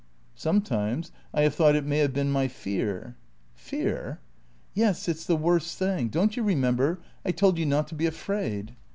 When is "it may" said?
1.75-1.99